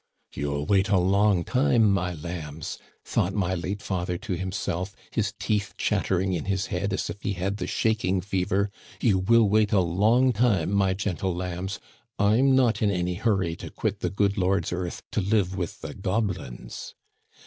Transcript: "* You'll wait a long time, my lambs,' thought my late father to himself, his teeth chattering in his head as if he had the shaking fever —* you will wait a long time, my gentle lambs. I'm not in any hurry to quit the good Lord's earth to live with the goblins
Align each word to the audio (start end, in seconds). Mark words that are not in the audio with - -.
"* 0.25 0.33
You'll 0.35 0.65
wait 0.65 0.89
a 0.89 0.97
long 0.97 1.43
time, 1.43 1.91
my 1.91 2.11
lambs,' 2.15 2.79
thought 3.05 3.35
my 3.35 3.53
late 3.53 3.83
father 3.83 4.17
to 4.17 4.33
himself, 4.35 4.95
his 5.11 5.35
teeth 5.37 5.75
chattering 5.77 6.33
in 6.33 6.45
his 6.45 6.65
head 6.73 6.91
as 6.91 7.11
if 7.11 7.21
he 7.21 7.33
had 7.33 7.57
the 7.57 7.67
shaking 7.67 8.19
fever 8.19 8.71
—* 8.93 8.99
you 8.99 9.19
will 9.19 9.47
wait 9.47 9.71
a 9.71 9.79
long 9.79 10.33
time, 10.33 10.71
my 10.71 10.95
gentle 10.95 11.35
lambs. 11.35 11.79
I'm 12.17 12.55
not 12.55 12.81
in 12.81 12.89
any 12.89 13.13
hurry 13.13 13.55
to 13.57 13.69
quit 13.69 13.99
the 13.99 14.09
good 14.09 14.39
Lord's 14.39 14.73
earth 14.73 15.03
to 15.11 15.21
live 15.21 15.55
with 15.55 15.81
the 15.81 15.93
goblins 15.93 16.95